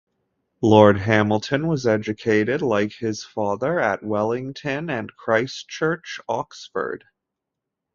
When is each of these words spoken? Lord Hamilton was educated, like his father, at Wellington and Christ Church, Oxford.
Lord 0.63 0.97
Hamilton 0.97 1.67
was 1.67 1.85
educated, 1.85 2.63
like 2.63 2.91
his 2.91 3.23
father, 3.23 3.79
at 3.79 4.01
Wellington 4.01 4.89
and 4.89 5.15
Christ 5.15 5.69
Church, 5.69 6.19
Oxford. 6.27 7.03